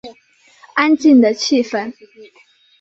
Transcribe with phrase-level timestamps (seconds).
[0.73, 1.93] 安静的气氛